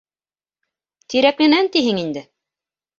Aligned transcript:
Тирәкленән 1.15 1.73
тиһең 1.77 2.05
инде? 2.09 2.29